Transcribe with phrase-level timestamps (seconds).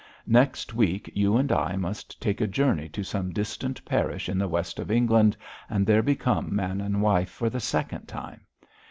[0.25, 4.47] Next week you and I must take a journey to some distant parish in the
[4.47, 5.37] west of England,
[5.69, 8.41] and there become man and wife for the second time.